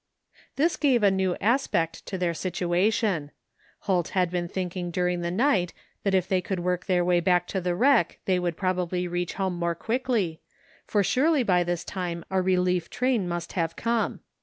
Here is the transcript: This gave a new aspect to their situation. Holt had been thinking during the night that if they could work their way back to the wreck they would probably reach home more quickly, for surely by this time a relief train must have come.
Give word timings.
This 0.55 0.77
gave 0.77 1.03
a 1.03 1.11
new 1.11 1.35
aspect 1.35 2.07
to 2.07 2.17
their 2.17 2.33
situation. 2.33 3.29
Holt 3.81 4.07
had 4.17 4.31
been 4.31 4.47
thinking 4.47 4.89
during 4.89 5.21
the 5.21 5.29
night 5.29 5.73
that 6.01 6.15
if 6.15 6.27
they 6.27 6.41
could 6.41 6.61
work 6.61 6.87
their 6.87 7.05
way 7.05 7.19
back 7.19 7.45
to 7.49 7.61
the 7.61 7.75
wreck 7.75 8.17
they 8.25 8.39
would 8.39 8.57
probably 8.57 9.07
reach 9.07 9.35
home 9.35 9.53
more 9.55 9.75
quickly, 9.75 10.41
for 10.87 11.03
surely 11.03 11.43
by 11.43 11.63
this 11.63 11.83
time 11.83 12.25
a 12.31 12.41
relief 12.41 12.89
train 12.89 13.27
must 13.29 13.53
have 13.53 13.75
come. 13.75 14.21